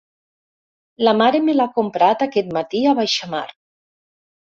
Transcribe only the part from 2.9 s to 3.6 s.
a baixamar.